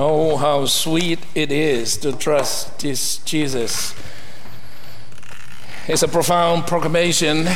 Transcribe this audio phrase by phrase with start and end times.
[0.00, 3.96] Oh, how sweet it is to trust this Jesus.
[5.88, 7.48] It's a profound proclamation,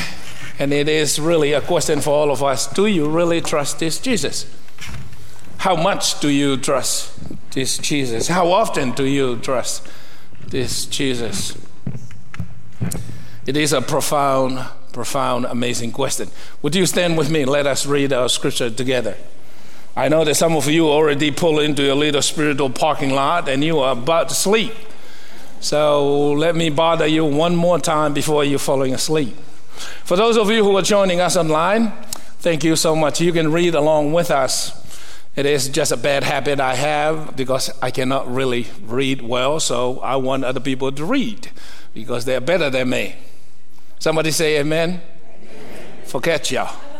[0.59, 2.67] and it is really a question for all of us.
[2.67, 4.53] Do you really trust this Jesus?
[5.59, 7.13] How much do you trust
[7.53, 8.27] this Jesus?
[8.27, 9.87] How often do you trust
[10.49, 11.57] this Jesus?
[13.47, 16.31] It is a profound, profound, amazing question.
[16.63, 17.45] Would you stand with me?
[17.45, 19.17] Let us read our scripture together.
[19.95, 23.63] I know that some of you already pull into a little spiritual parking lot and
[23.63, 24.73] you are about to sleep.
[25.61, 29.37] So let me bother you one more time before you're falling asleep.
[30.05, 31.93] For those of you who are joining us online,
[32.39, 33.21] thank you so much.
[33.21, 34.79] You can read along with us.
[35.37, 39.99] It is just a bad habit I have because I cannot really read well, so
[40.01, 41.51] I want other people to read
[41.95, 43.17] because they're better than me.
[43.99, 45.01] Somebody say amen.
[45.41, 46.05] amen.
[46.05, 46.92] Forget y'all.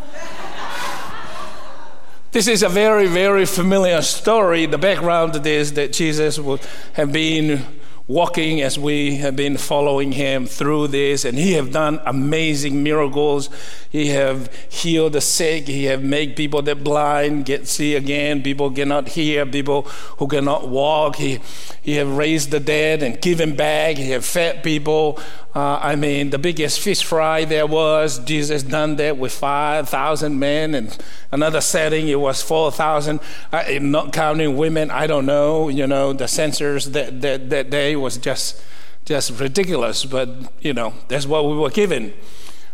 [2.33, 4.65] This is a very, very familiar story.
[4.65, 6.61] The background to this that Jesus would
[6.95, 7.63] have been
[8.09, 13.51] walking as we have been following him through this and he have done amazing miracles.
[13.91, 15.67] He have healed the sick.
[15.67, 18.43] He have made people that blind get see again.
[18.43, 19.45] People cannot hear.
[19.45, 19.83] People
[20.17, 21.17] who cannot walk.
[21.17, 21.39] He
[21.83, 23.97] he have raised the dead and given back.
[23.97, 25.21] He have fed people
[25.55, 30.75] uh, I mean, the biggest fish fry there was, Jesus done that with 5,000 men,
[30.75, 30.97] and
[31.31, 33.21] another setting, it was 4,000.
[33.81, 35.69] Not counting women, I don't know.
[35.69, 38.63] You know, the censors that, that, that day was just,
[39.05, 40.31] just ridiculous, but,
[40.63, 42.15] you know, that's what we were given.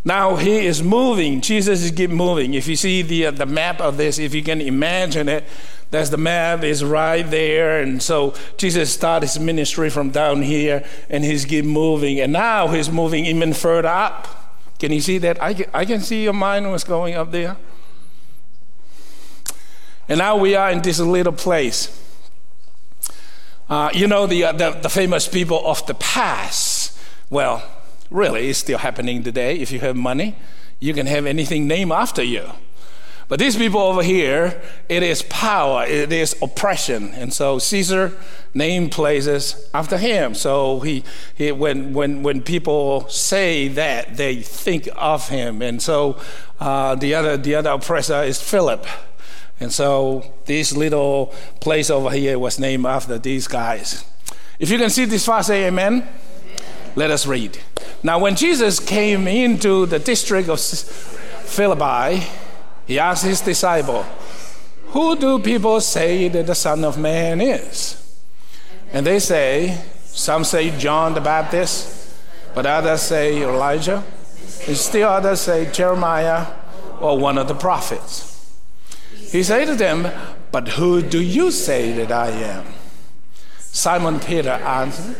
[0.04, 1.40] Now he is moving.
[1.40, 2.54] Jesus is keep moving.
[2.54, 5.44] If you see the, uh, the map of this, if you can imagine it,
[5.90, 7.80] that's the map is right there.
[7.80, 12.20] And so Jesus started his ministry from down here and he's keep moving.
[12.20, 14.28] And now he's moving even further up.
[14.78, 15.42] Can you see that?
[15.42, 17.56] I can, I can see your mind was going up there.
[20.08, 21.94] And now we are in this little place.
[23.68, 26.98] Uh, you know, the, uh, the, the famous people of the past.
[27.28, 27.62] Well,
[28.10, 29.58] really, it's still happening today.
[29.58, 30.36] If you have money,
[30.80, 32.50] you can have anything named after you.
[33.28, 37.12] But these people over here, it is power, it is oppression.
[37.12, 38.14] And so Caesar
[38.54, 40.34] named places after him.
[40.34, 45.60] So he, he when, when, when people say that, they think of him.
[45.60, 46.18] And so
[46.58, 48.86] uh, the, other, the other oppressor is Philip.
[49.60, 54.04] And so this little place over here was named after these guys.
[54.58, 55.94] If you can see this far, say amen.
[55.94, 56.08] amen.
[56.96, 57.58] Let us read.
[58.02, 62.26] Now, when Jesus came into the district of Philippi,
[62.88, 64.02] he asked his disciple,
[64.88, 68.18] Who do people say that the Son of Man is?
[68.94, 72.16] And they say, Some say John the Baptist,
[72.54, 74.02] but others say Elijah,
[74.66, 76.46] and still others say Jeremiah
[76.98, 78.58] or one of the prophets.
[79.30, 80.10] He said to them,
[80.50, 82.64] But who do you say that I am?
[83.58, 85.16] Simon Peter answered,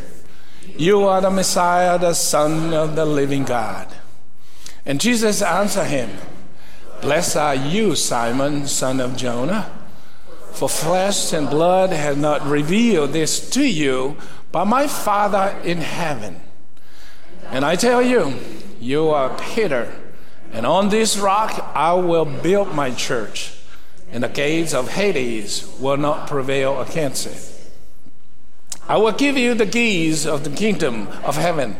[0.75, 3.89] You are the Messiah, the Son of the living God.
[4.87, 6.09] And Jesus answered him,
[7.01, 9.71] Blessed are you, Simon, son of Jonah,
[10.53, 14.17] for flesh and blood has not revealed this to you,
[14.51, 16.41] but my Father in heaven.
[17.51, 18.35] And I tell you,
[18.81, 19.95] you are Peter,
[20.53, 23.55] and on this rock I will build my church,
[24.11, 27.71] and the gates of Hades will not prevail against it.
[28.89, 31.77] I will give you the keys of the kingdom of heaven,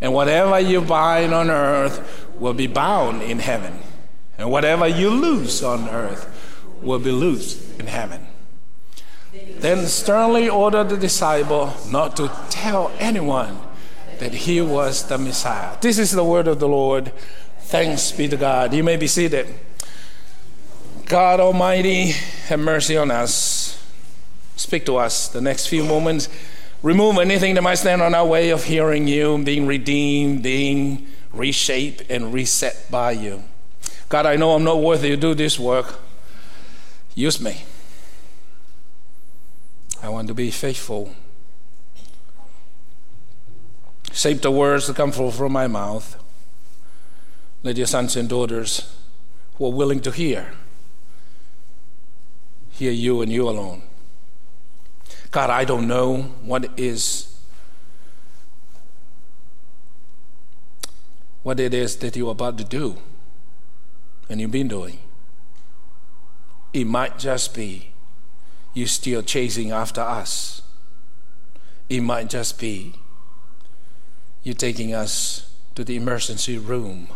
[0.00, 3.80] and whatever you bind on earth will be bound in heaven
[4.40, 6.26] and whatever you lose on earth
[6.80, 8.26] will be loosed in heaven.
[9.58, 13.58] Then sternly ordered the disciple not to tell anyone
[14.18, 15.76] that he was the Messiah.
[15.82, 17.12] This is the word of the Lord.
[17.60, 18.72] Thanks be to God.
[18.72, 19.46] You may be seated.
[21.04, 22.12] God Almighty,
[22.48, 23.76] have mercy on us.
[24.56, 26.30] Speak to us the next few moments.
[26.82, 32.10] Remove anything that might stand on our way of hearing you, being redeemed, being reshaped,
[32.10, 33.44] and reset by you.
[34.10, 36.00] God, I know I'm not worthy to do this work.
[37.14, 37.62] Use me.
[40.02, 41.14] I want to be faithful.
[44.12, 46.20] Shape the words that come from my mouth.
[47.62, 48.96] Let your sons and daughters
[49.54, 50.54] who are willing to hear,
[52.70, 53.82] hear you and you alone.
[55.30, 57.28] God, I don't know what is
[61.44, 62.98] what it is that you're about to do
[64.30, 64.98] and you've been doing.
[66.72, 67.90] It might just be
[68.72, 70.62] you're still chasing after us.
[71.88, 72.94] It might just be
[74.42, 77.08] you're taking us to the emergency room.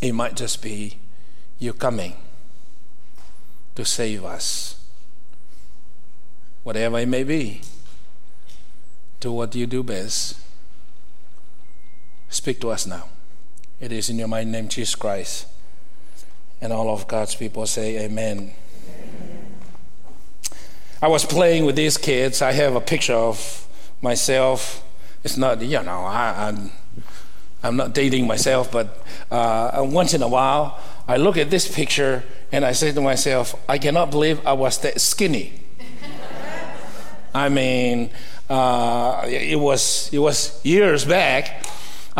[0.00, 0.98] It might just be
[1.58, 2.14] you're coming
[3.74, 4.76] to save us.
[6.62, 7.62] whatever it may be.
[9.18, 10.38] Do what you do best.
[12.28, 13.08] Speak to us now.
[13.80, 15.46] It is in your mighty name, Jesus Christ.
[16.60, 18.52] And all of God's people say, Amen.
[21.00, 22.42] I was playing with these kids.
[22.42, 23.66] I have a picture of
[24.02, 24.84] myself.
[25.24, 26.70] It's not, you know, I, am I'm,
[27.62, 30.78] I'm not dating myself, but uh, once in a while,
[31.08, 32.22] I look at this picture
[32.52, 35.54] and I say to myself, I cannot believe I was that skinny.
[37.34, 38.10] I mean,
[38.50, 41.64] uh, it was it was years back.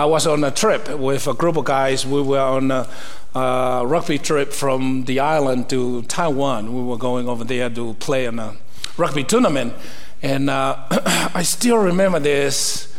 [0.00, 2.06] I was on a trip with a group of guys.
[2.06, 2.88] We were on a,
[3.35, 6.75] a rugby trip from the island to Taiwan.
[6.75, 8.56] We were going over there to play in a
[8.97, 9.75] rugby tournament.
[10.23, 10.79] And uh,
[11.35, 12.97] I still remember this.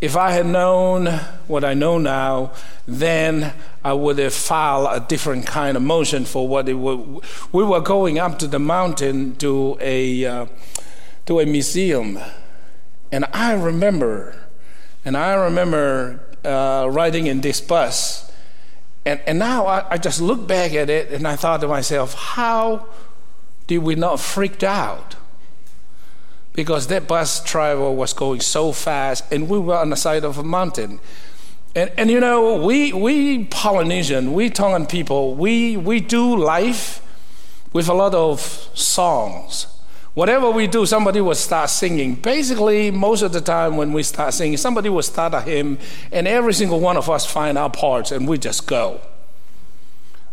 [0.00, 1.06] If I had known
[1.48, 2.52] what I know now,
[2.86, 3.52] then
[3.82, 7.24] I would have filed a different kind of motion for what it would.
[7.50, 10.46] We were going up to the mountain to a, uh,
[11.26, 12.20] to a museum.
[13.10, 14.36] And I remember,
[15.04, 18.30] and I remember uh, riding in this bus.
[19.04, 22.14] And, and now I, I just look back at it and I thought to myself,
[22.14, 22.86] how
[23.66, 25.16] did we not freak out?
[26.54, 30.38] because that bus driver was going so fast and we were on the side of
[30.38, 31.00] a mountain.
[31.74, 37.02] And, and you know, we, we Polynesian, we Tongan people, we, we do life
[37.72, 39.66] with a lot of songs.
[40.14, 42.14] Whatever we do, somebody will start singing.
[42.14, 45.78] Basically, most of the time when we start singing, somebody will start a hymn,
[46.12, 49.00] and every single one of us find our parts and we just go.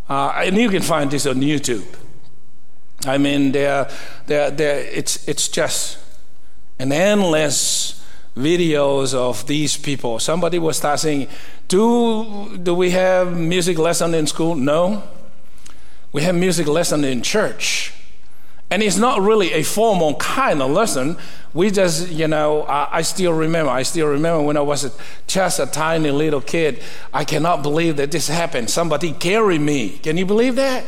[0.08, 1.84] Uh, and you can find this on YouTube.
[3.06, 3.90] I mean, they're,
[4.26, 5.98] they're, they're, it's, it's just
[6.78, 8.04] and endless
[8.36, 10.18] videos of these people.
[10.18, 11.28] Somebody will start saying,
[11.68, 14.54] do, do we have music lesson in school?
[14.54, 15.02] No.
[16.12, 17.91] We have music lesson in church.
[18.72, 21.18] And it's not really a formal kind of lesson.
[21.52, 25.60] We just, you know, I, I, still remember, I still remember when I was just
[25.60, 26.82] a tiny little kid,
[27.12, 28.70] I cannot believe that this happened.
[28.70, 29.98] Somebody carry me.
[29.98, 30.86] Can you believe that?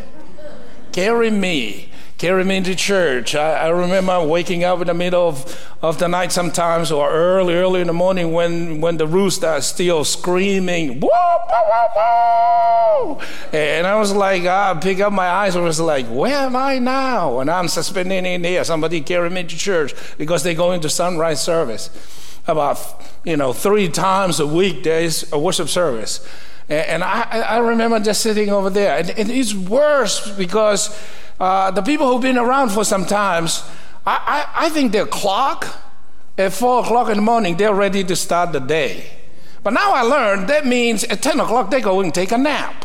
[0.95, 1.91] carry me
[2.25, 3.35] carry me to church.
[3.35, 7.53] I, I, remember waking up in the middle of, of the night sometimes or early,
[7.53, 13.21] early in the morning when, when the rooster is still screaming, whoa, whoa, whoa,
[13.53, 16.79] and I was like, I pick up my eyes and was like, where am I
[16.79, 17.41] now?
[17.41, 18.65] And I'm suspending in there.
[18.65, 21.91] Somebody carry me to church because they go into sunrise service.
[22.47, 22.79] About,
[23.23, 26.27] you know, three times a week there's a worship service.
[26.71, 28.97] And, I, I remember just sitting over there.
[28.97, 30.89] And it's worse because
[31.41, 33.63] uh, the people who've been around for some times,
[34.07, 35.67] I, I, I think their clock
[36.37, 39.07] at 4 o'clock in the morning, they're ready to start the day.
[39.63, 42.85] But now I learned that means at 10 o'clock they go and take a nap.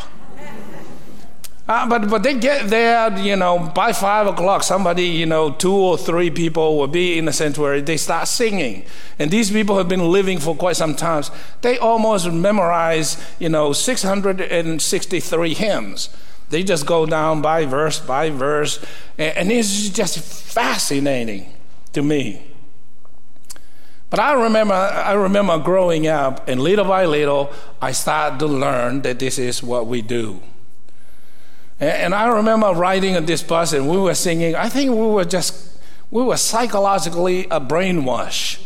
[1.70, 5.72] Uh, but but they get there, you know, by five o'clock, somebody, you know, two
[5.72, 7.80] or three people will be in the sanctuary.
[7.80, 8.86] They start singing,
[9.20, 11.26] and these people have been living for quite some time.
[11.62, 16.10] They almost memorize, you know, 663 hymns.
[16.50, 18.84] They just go down by verse by verse,
[19.18, 21.54] and it's just fascinating
[21.94, 22.46] to me.
[24.10, 29.04] But I remember, I remember growing up, and little by little, I started to learn
[29.04, 30.42] that this is what we do.
[31.80, 34.56] And I remember riding on this bus, and we were singing.
[34.56, 35.80] I think we were just,
[36.10, 38.62] we were psychologically a brainwash.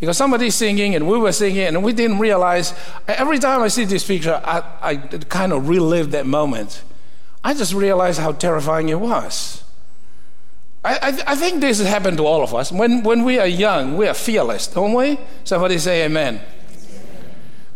[0.00, 2.74] Because somebody's singing and we were singing and we didn't realize.
[3.06, 6.82] Every time I see this picture, I, I kind of relive that moment.
[7.44, 9.64] I just realized how terrifying it was.
[10.84, 12.72] I, I, I, think this has happened to all of us.
[12.72, 15.18] When, when we are young, we are fearless, don't we?
[15.44, 16.40] Somebody say amen.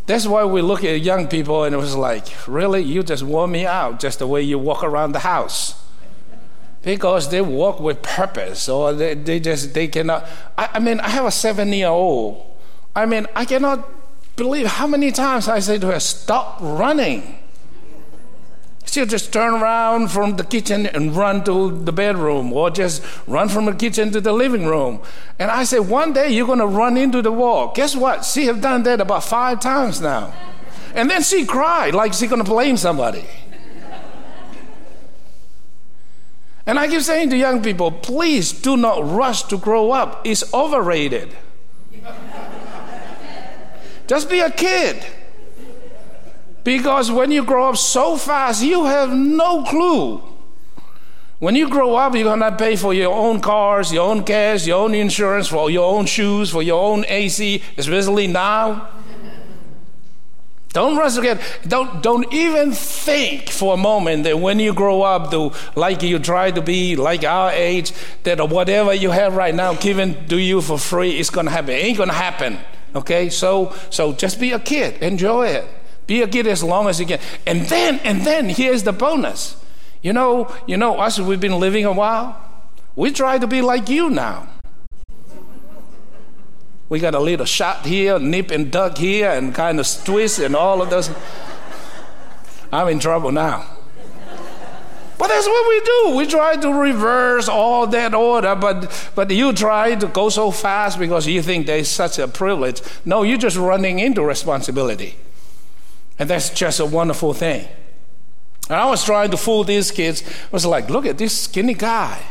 [0.07, 2.83] That's why we look at young people and it was like, really?
[2.83, 5.83] You just wore me out just the way you walk around the house.
[6.83, 10.27] Because they walk with purpose or they, they just, they cannot.
[10.57, 12.45] I, I mean, I have a seven year old.
[12.95, 13.89] I mean, I cannot
[14.37, 17.39] believe how many times I say to her, stop running.
[18.97, 23.51] She'll just turn around from the kitchen and run to the bedroom, or just run
[23.51, 25.03] from the kitchen to the living room.
[25.39, 27.75] And I said, one day you're going to run into the wall.
[27.75, 28.25] Guess what?
[28.25, 30.33] She have done that about five times now.
[30.95, 33.27] And then she cried like she's going to blame somebody.
[36.65, 40.23] And I keep saying to young people, please do not rush to grow up.
[40.25, 41.37] It's overrated.
[44.07, 45.05] Just be a kid.
[46.67, 50.21] Because when you grow up so fast, you have no clue.
[51.39, 54.67] When you grow up, you're going to pay for your own cars, your own gas,
[54.67, 58.89] your own insurance, for your own shoes, for your own AC, especially now.
[60.71, 61.39] Don't rush again.
[61.69, 66.19] Don't, don't even think for a moment that when you grow up, to, like you
[66.19, 67.93] try to be like our age,
[68.25, 71.71] that whatever you have right now given to you for free is going to happen.
[71.71, 72.59] It ain't going to happen.
[72.97, 73.29] Okay?
[73.29, 75.01] So, so just be a kid.
[75.01, 75.69] Enjoy it.
[76.07, 77.21] Be a kid as long as you can.
[77.47, 79.57] And then, and then here's the bonus.
[80.03, 82.41] You know, you know, us, we've been living a while.
[82.95, 84.49] We try to be like you now.
[86.89, 90.55] We got a little shot here, nip and duck here, and kind of twist and
[90.55, 91.11] all of those.
[92.73, 93.67] I'm in trouble now.
[95.19, 96.17] But that's what we do.
[96.17, 100.99] We try to reverse all that order, but, but you try to go so fast
[100.99, 102.83] because you think there's such a privilege.
[103.05, 105.17] No, you're just running into responsibility.
[106.19, 107.69] And that's just a wonderful thing.
[108.69, 110.23] And I was trying to fool these kids.
[110.23, 112.23] I was like, look at this skinny guy.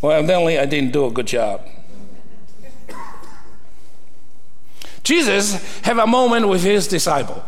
[0.00, 1.66] Well, evidently I didn't do a good job.
[5.04, 7.44] Jesus have a moment with his disciple.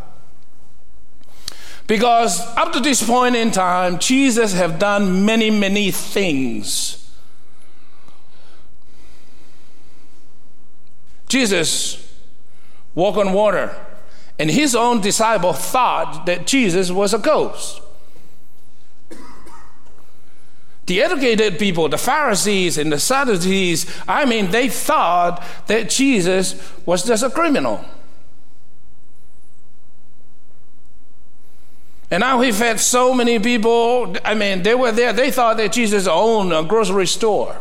[1.87, 7.01] Because up to this point in time, Jesus have done many, many things.
[11.29, 12.15] Jesus
[12.95, 13.75] walked on water,
[14.39, 17.81] and his own disciple thought that Jesus was a ghost.
[20.87, 27.05] The educated people, the Pharisees and the Sadducees, I mean, they thought that Jesus was
[27.05, 27.85] just a criminal.
[32.11, 34.15] And now he fed so many people.
[34.25, 35.13] I mean, they were there.
[35.13, 37.57] They thought that Jesus owned a grocery store.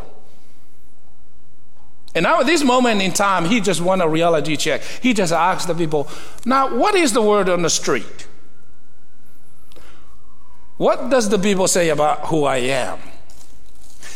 [2.16, 4.82] And now at this moment in time, he just won a reality check.
[5.02, 6.08] He just asked the people,
[6.46, 8.28] now, what is the word on the street?
[10.78, 13.00] What does the people say about who I am?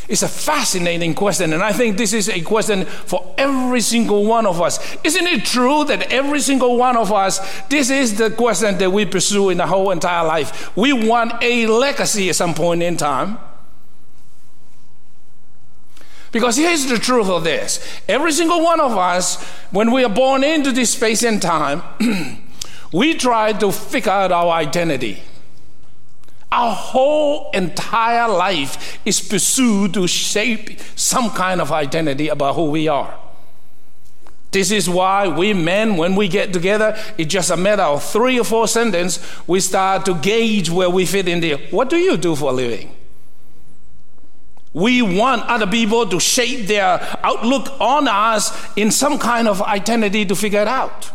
[0.07, 4.45] It's a fascinating question, and I think this is a question for every single one
[4.45, 4.79] of us.
[5.03, 9.05] Isn't it true that every single one of us, this is the question that we
[9.05, 10.75] pursue in the whole entire life?
[10.77, 13.37] We want a legacy at some point in time.
[16.31, 20.43] Because here's the truth of this every single one of us, when we are born
[20.43, 21.81] into this space and time,
[22.93, 25.21] we try to figure out our identity.
[26.51, 32.87] Our whole entire life is pursued to shape some kind of identity about who we
[32.87, 33.17] are.
[34.51, 38.39] This is why we men, when we get together, it's just a matter of three
[38.39, 41.57] or four sentences, we start to gauge where we fit in there.
[41.69, 42.96] What do you do for a living?
[44.77, 50.23] We want other people to shape their outlook on us in some kind of identity
[50.27, 51.09] to figure it out.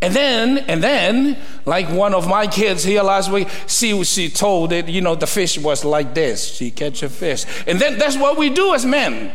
[0.00, 1.36] And then, and then,
[1.66, 5.26] like one of my kids here last week, she, she told that, you know, the
[5.26, 6.54] fish was like this.
[6.54, 7.46] She catch a fish.
[7.66, 9.32] And then that's what we do as men.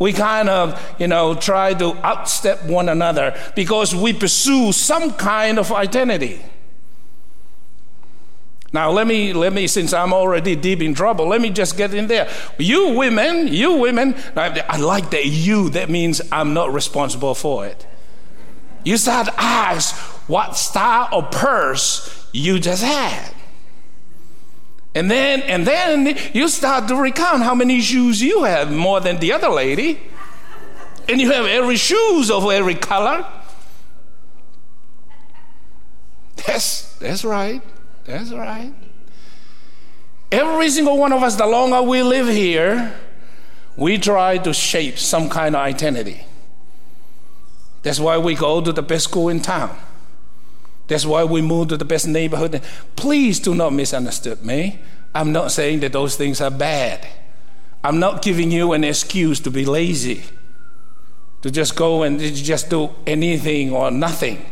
[0.00, 5.60] We kind of, you know, try to outstep one another because we pursue some kind
[5.60, 6.42] of identity.
[8.72, 11.92] Now let me let me since I'm already deep in trouble, let me just get
[11.92, 12.30] in there.
[12.58, 17.86] You women, you women, I like that you, that means I'm not responsible for it.
[18.84, 19.94] You start to ask
[20.28, 23.32] what style of purse you just had.
[24.94, 29.18] And then and then you start to recount how many shoes you have more than
[29.18, 30.00] the other lady.
[31.08, 33.26] And you have every shoes of every color.
[36.36, 37.62] That's that's right.
[38.10, 38.72] That's right.
[40.32, 42.94] Every single one of us, the longer we live here,
[43.76, 46.24] we try to shape some kind of identity.
[47.82, 49.76] That's why we go to the best school in town.
[50.86, 52.62] That's why we move to the best neighborhood.
[52.96, 54.80] Please do not misunderstand me.
[55.14, 57.06] I'm not saying that those things are bad.
[57.82, 60.24] I'm not giving you an excuse to be lazy,
[61.42, 64.44] to just go and just do anything or nothing.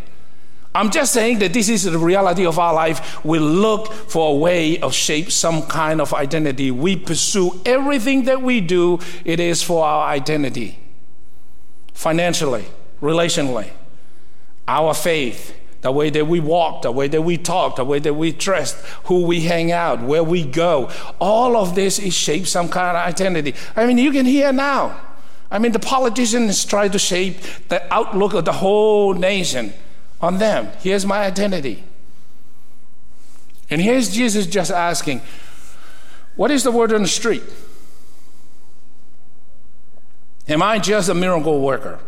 [0.78, 3.24] I'm just saying that this is the reality of our life.
[3.24, 6.70] We look for a way of shape some kind of identity.
[6.70, 10.78] We pursue everything that we do, it is for our identity.
[11.94, 12.64] Financially,
[13.02, 13.70] relationally.
[14.68, 18.14] Our faith, the way that we walk, the way that we talk, the way that
[18.14, 22.68] we dress, who we hang out, where we go, all of this is shaped some
[22.68, 23.52] kind of identity.
[23.74, 25.00] I mean, you can hear now.
[25.50, 29.72] I mean, the politicians try to shape the outlook of the whole nation
[30.20, 30.70] on them.
[30.80, 31.84] Here's my identity.
[33.70, 35.20] And here's Jesus just asking,
[36.36, 37.42] What is the word on the street?
[40.48, 42.00] Am I just a miracle worker?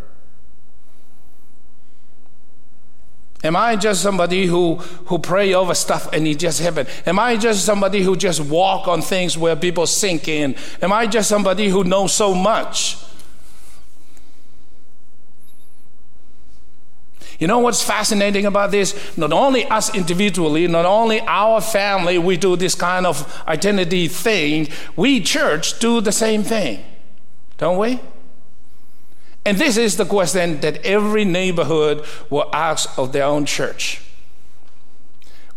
[3.43, 4.77] Am I just somebody who,
[5.07, 6.87] who pray over stuff and it just happen?
[7.07, 10.55] Am I just somebody who just walk on things where people sink in?
[10.83, 12.99] Am I just somebody who knows so much?
[17.41, 19.17] You know what's fascinating about this?
[19.17, 24.69] Not only us individually, not only our family, we do this kind of identity thing,
[24.95, 26.85] we church do the same thing,
[27.57, 27.99] don't we?
[29.47, 34.03] And this is the question that every neighborhood will ask of their own church.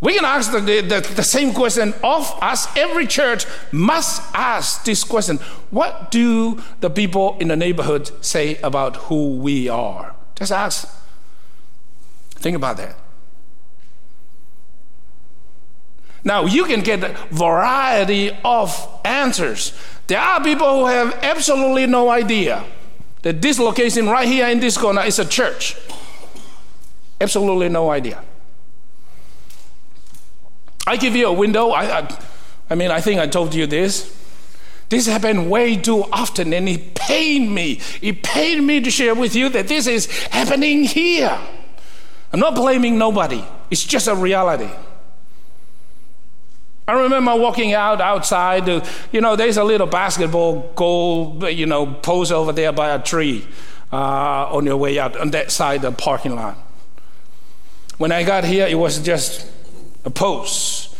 [0.00, 2.66] We can ask the, the, the, same question of us.
[2.76, 5.36] Every church must ask this question
[5.70, 10.14] What do the people in the neighborhood say about who we are?
[10.34, 11.03] Just ask.
[12.44, 12.94] Think about that.
[16.24, 19.72] Now, you can get a variety of answers.
[20.08, 22.62] There are people who have absolutely no idea
[23.22, 25.74] that this location right here in this corner is a church.
[27.18, 28.22] Absolutely no idea.
[30.86, 31.70] I give you a window.
[31.70, 32.18] I, I,
[32.68, 34.14] I mean, I think I told you this.
[34.90, 37.80] This happened way too often, and it pained me.
[38.02, 41.40] It pained me to share with you that this is happening here.
[42.34, 44.68] I'm not blaming nobody, it's just a reality.
[46.88, 48.66] I remember walking out outside.
[49.12, 53.46] You know, there's a little basketball goal, you know, post over there by a tree
[53.92, 56.58] uh, on your way out on that side of the parking lot.
[57.98, 59.46] When I got here, it was just
[60.04, 60.96] a post.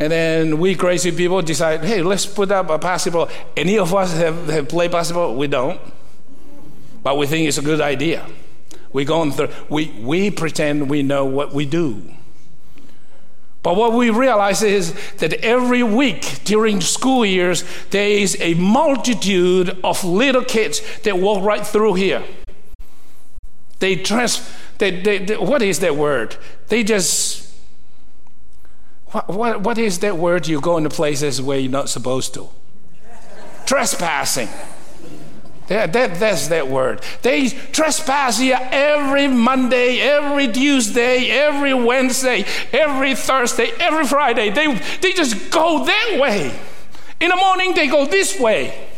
[0.00, 3.28] And then we crazy people decide, hey, let's put up a basketball.
[3.56, 5.36] Any of us have, have played basketball?
[5.36, 5.80] We don't.
[7.04, 8.26] But we think it's a good idea.
[8.92, 12.02] We go on through, we, we pretend we know what we do.
[13.62, 19.76] But what we realize is that every week during school years, there is a multitude
[19.82, 22.22] of little kids that walk right through here.
[23.80, 26.36] They trans, they, they, they, what is that word?
[26.68, 27.52] They just,
[29.06, 32.48] what, what, what is that word you go into places where you're not supposed to?
[33.66, 34.48] Trespassing.
[35.68, 37.02] That, that, that's that word.
[37.22, 44.50] They trespass here every Monday, every Tuesday, every Wednesday, every Thursday, every Friday.
[44.50, 46.56] They, they just go that way.
[47.20, 48.88] In the morning, they go this way.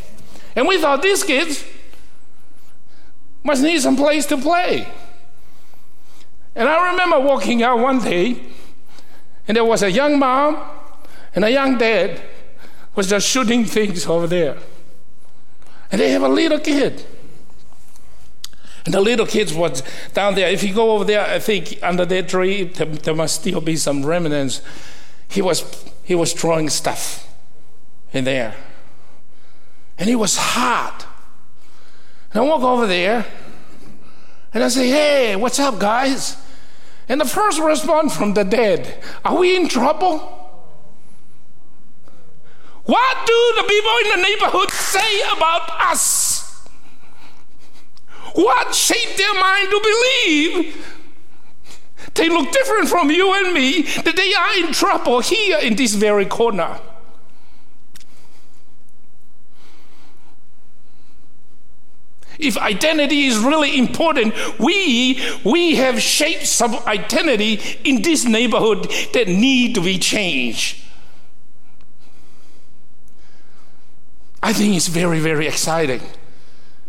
[0.54, 1.64] And we thought these kids
[3.42, 4.86] must need some place to play.
[6.54, 8.42] And I remember walking out one day,
[9.46, 10.62] and there was a young mom
[11.34, 12.20] and a young dad
[12.94, 14.58] was just shooting things over there.
[15.90, 17.04] And they have a little kid.
[18.84, 19.82] And the little kids was
[20.14, 20.48] down there.
[20.48, 23.76] If you go over there, I think under that tree, there, there must still be
[23.76, 24.62] some remnants.
[25.28, 27.26] He was, he was throwing stuff
[28.12, 28.54] in there.
[29.98, 31.06] And it was hot.
[32.32, 33.26] And I walk over there
[34.54, 36.36] and I say, Hey, what's up, guys?
[37.08, 40.37] And the first response from the dead, Are we in trouble?
[42.88, 46.66] What do the people in the neighborhood say about us?
[48.32, 50.94] What shaped their mind to believe
[52.14, 55.92] they look different from you and me, that they are in trouble here in this
[55.96, 56.80] very corner?
[62.38, 69.28] If identity is really important, we, we have shaped some identity in this neighborhood that
[69.28, 70.86] need to be changed.
[74.42, 76.00] I think it's very, very exciting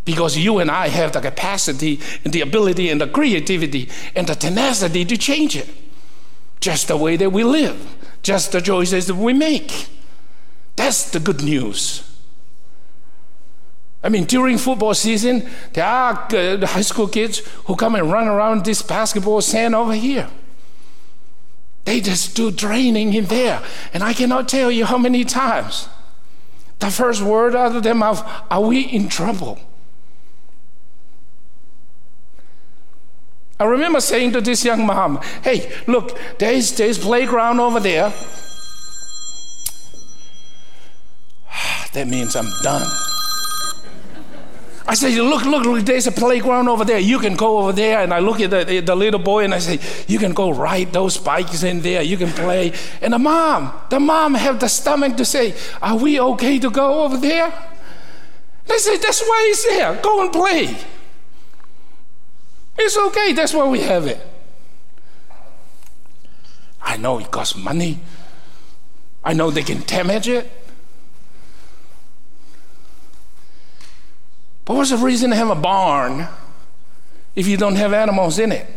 [0.04, 4.34] because you and I have the capacity and the ability and the creativity and the
[4.34, 5.68] tenacity to change it.
[6.60, 9.88] Just the way that we live, just the choices that we make.
[10.76, 12.06] That's the good news.
[14.02, 18.28] I mean, during football season, there are uh, high school kids who come and run
[18.28, 20.28] around this basketball sand over here.
[21.84, 23.62] They just do training in there.
[23.92, 25.88] And I cannot tell you how many times
[26.80, 29.60] the first word out of their mouth are we in trouble?
[33.58, 38.08] I remember saying to this young mom, hey, look, there's, there's playground over there.
[41.92, 42.88] that means I'm done.
[44.90, 46.98] I say, look, look, look, there's a playground over there.
[46.98, 48.00] You can go over there.
[48.00, 50.92] And I look at the, the little boy and I say, you can go ride
[50.92, 52.02] those bikes in there.
[52.02, 52.72] You can play.
[53.00, 57.04] And the mom, the mom have the stomach to say, are we okay to go
[57.04, 57.52] over there?
[58.66, 59.94] They say, that's why he's there.
[60.02, 60.76] Go and play.
[62.76, 63.32] It's okay.
[63.32, 64.20] That's why we have it.
[66.82, 68.00] I know it costs money.
[69.22, 70.50] I know they can damage it.
[74.70, 76.28] But what's the reason to have a barn
[77.34, 78.68] if you don't have animals in it?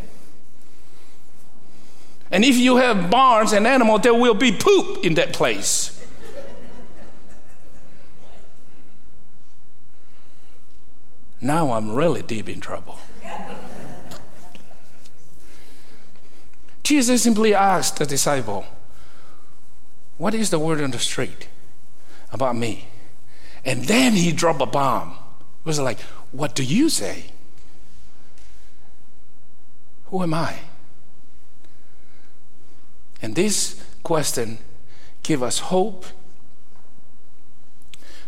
[2.32, 6.04] And if you have barns and animals, there will be poop in that place.
[11.40, 12.98] Now I'm really deep in trouble.
[16.82, 18.66] Jesus simply asked the disciple,
[20.18, 21.50] What is the word on the street
[22.32, 22.88] about me?
[23.64, 25.20] And then he dropped a bomb.
[25.64, 26.00] Was like,
[26.32, 27.26] What do you say?
[30.08, 30.60] Who am I?
[33.22, 34.58] And this question
[35.24, 36.06] gives us hope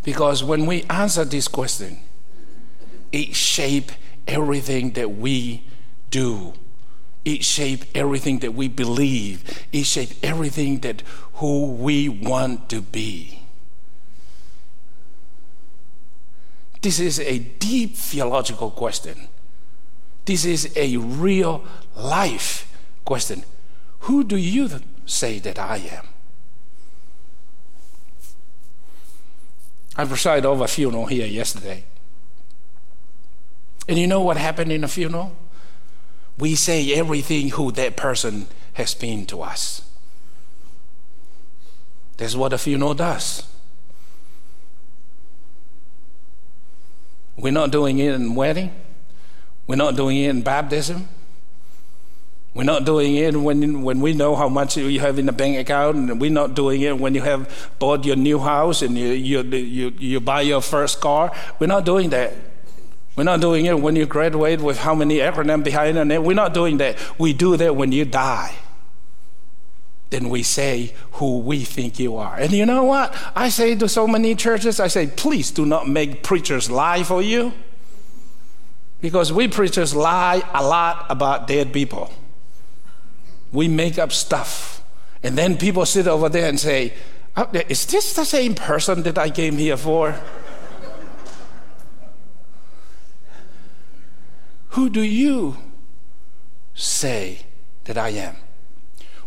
[0.04, 1.98] because when we answer this question,
[3.12, 3.94] it shapes
[4.28, 5.64] everything that we
[6.12, 6.54] do.
[7.26, 9.66] It shapes everything that we believe.
[9.74, 11.02] It shapes everything that
[11.34, 13.45] who we want to be.
[16.86, 19.28] This is a deep theological question.
[20.26, 22.72] This is a real life
[23.04, 23.44] question.
[24.02, 24.70] Who do you
[25.08, 26.06] say that I am?
[29.98, 31.86] I presided over a funeral here yesterday.
[33.90, 35.36] And you know what happened in a funeral?
[36.38, 39.82] We say everything who that person has been to us.
[42.18, 43.55] That's what a funeral does.
[47.38, 48.72] We're not doing it in wedding.
[49.68, 51.08] We're not doing it in baptism.
[52.54, 55.58] We're not doing it when, when we know how much you have in the bank
[55.58, 59.10] account, and we're not doing it when you have bought your new house and you,
[59.10, 61.34] you, you, you buy your first car.
[61.60, 62.34] We're not doing that.
[63.18, 66.24] We're not doing it when you graduate with how many acronyms behind it.
[66.24, 66.98] We're not doing that.
[67.20, 68.56] We do that when you die.
[70.10, 72.36] Then we say who we think you are.
[72.36, 73.16] And you know what?
[73.36, 77.22] I say to so many churches, I say, please do not make preachers lie for
[77.22, 77.54] you.
[79.02, 82.12] Because we preachers lie a lot about dead people
[83.56, 84.84] we make up stuff.
[85.24, 86.94] And then people sit over there and say,
[87.36, 90.20] oh, Is this the same person that I came here for?
[94.70, 95.56] Who do you
[96.74, 97.46] say
[97.86, 98.36] that I am?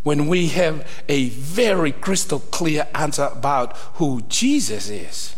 [0.08, 5.36] When we have a very crystal clear answer about who Jesus is,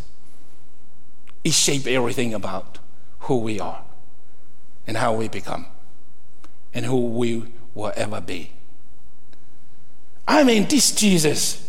[1.42, 2.78] it shapes everything about
[3.26, 3.82] who we are
[4.86, 5.66] and how we become
[6.72, 8.52] and who we will ever be.
[10.28, 11.68] I mean, this Jesus.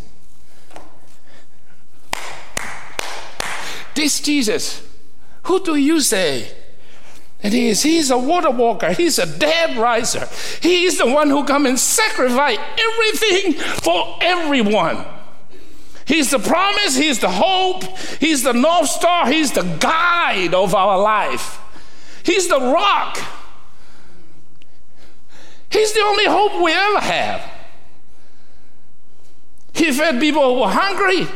[3.95, 4.87] This Jesus,
[5.45, 6.51] who do you say?
[7.43, 8.91] And he is, he's a water walker.
[8.93, 10.27] He's a dead riser.
[10.61, 15.05] He is the one who come and sacrifice everything for everyone.
[16.05, 16.95] He's the promise.
[16.95, 17.83] He's the hope.
[18.19, 19.27] He's the North Star.
[19.27, 21.59] He's the guide of our life.
[22.23, 23.17] He's the rock.
[25.69, 27.49] He's the only hope we ever have.
[29.73, 31.27] He fed people who were hungry.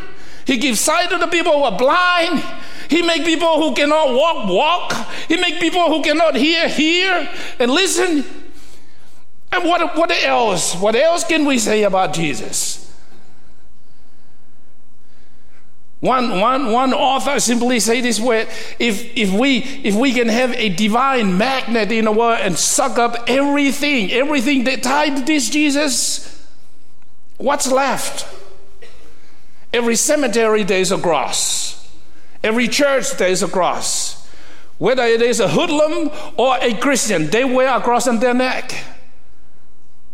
[0.46, 2.44] He gives sight to the people who are blind.
[2.90, 4.94] He make people who cannot walk walk.
[5.28, 8.24] He make people who cannot hear hear and listen.
[9.52, 10.76] And what, what else?
[10.76, 12.82] What else can we say about Jesus?
[16.02, 18.48] One, one, one author simply say this way
[18.80, 23.00] if, if, we, if we can have a divine magnet in the world and suck
[23.00, 26.36] up everything, everything that tied to this Jesus,
[27.38, 28.28] What's left?
[29.74, 31.55] Every cemetery, there's a cross.
[32.46, 34.30] Every church, there's a cross.
[34.78, 38.72] Whether it is a hoodlum or a Christian, they wear a cross on their neck.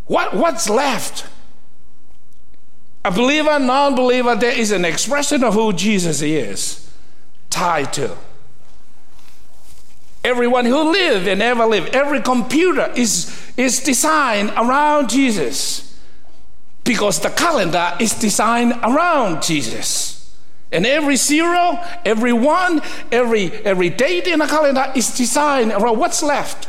[0.05, 1.27] What, what's left?
[3.03, 6.89] A believer, non believer, there is an expression of who Jesus is
[7.49, 8.15] tied to.
[10.23, 15.99] Everyone who live and ever live, every computer is, is designed around Jesus
[16.85, 20.20] because the calendar is designed around Jesus.
[20.71, 22.81] And every zero, every one,
[23.11, 26.67] every, every date in the calendar is designed around what's left.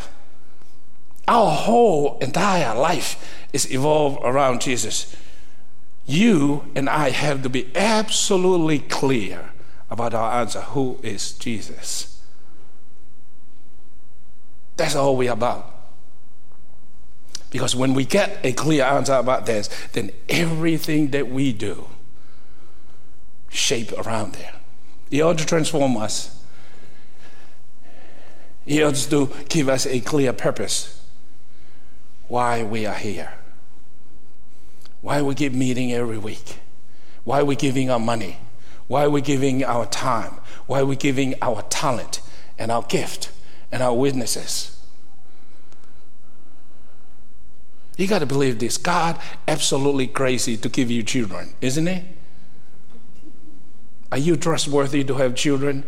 [1.29, 5.15] Our whole entire life is evolved around Jesus.
[6.05, 9.51] You and I have to be absolutely clear
[9.89, 12.21] about our answer who is Jesus?
[14.77, 15.69] That's all we're about.
[17.51, 21.87] Because when we get a clear answer about this, then everything that we do
[23.53, 24.53] shape around there.
[25.11, 26.43] He ought to transform us.
[28.65, 31.01] He ought to give us a clear purpose
[32.29, 33.35] why we are here.
[35.03, 36.61] Why we keep meeting every week.
[37.25, 38.39] Why we giving our money.
[38.87, 40.41] Why we giving our time.
[40.67, 42.21] Why we giving our talent
[42.59, 43.31] and our gift
[43.71, 44.73] and our witnesses
[47.97, 48.79] You got to believe this.
[48.79, 52.05] God absolutely crazy to give you children, isn't he?
[54.13, 55.85] Are you trustworthy to have children?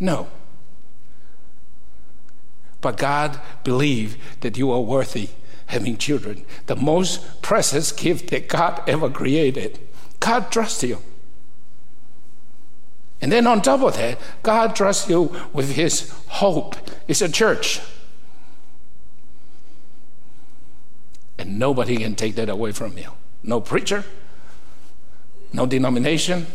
[0.00, 0.26] No.
[2.80, 5.30] But God believe that you are worthy
[5.66, 9.78] having children, the most precious gift that God ever created.
[10.18, 10.98] God trusts you.
[13.20, 16.74] And then on top of that, God trusts you with His hope.
[17.06, 17.80] It's a church.
[21.38, 23.12] And nobody can take that away from you.
[23.44, 24.04] No preacher,
[25.52, 26.48] no denomination,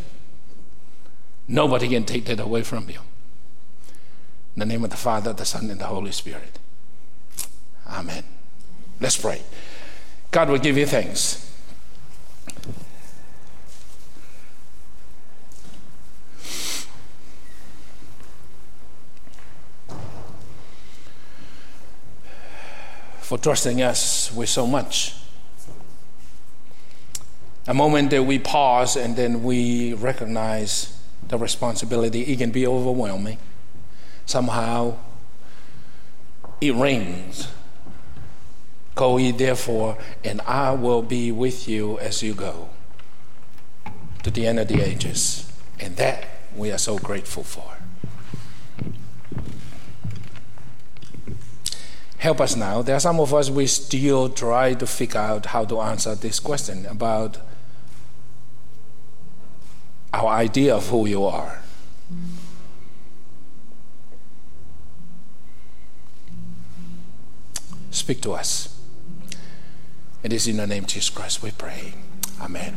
[1.48, 3.00] nobody can take that away from you.
[4.56, 6.60] In the name of the Father, the Son, and the Holy Spirit.
[7.88, 8.24] Amen.
[9.00, 9.42] Let's pray.
[10.32, 11.42] God will give you thanks.
[23.22, 25.16] For trusting us with so much.
[27.68, 30.95] A moment that we pause and then we recognize
[31.28, 33.38] the responsibility, it can be overwhelming.
[34.26, 34.98] Somehow
[36.62, 37.48] it rings.
[38.96, 42.70] Go ye therefore, and I will be with you as you go
[44.24, 45.52] to the end of the ages.
[45.80, 47.74] And that we are so grateful for.
[52.18, 52.82] Help us now.
[52.82, 56.40] There are some of us, we still try to figure out how to answer this
[56.40, 57.38] question about
[60.16, 61.62] our idea of who you are.
[67.92, 68.80] Speak to us.
[70.24, 71.94] It is in the name of Jesus Christ we pray.
[72.42, 72.76] Amen.